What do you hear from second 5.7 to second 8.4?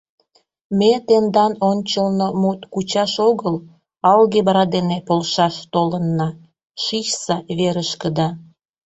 толынна, шичса верышкыда.